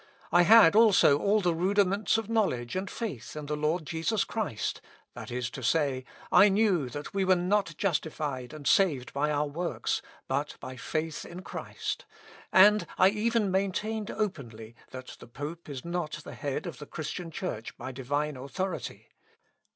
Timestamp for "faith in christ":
10.75-12.05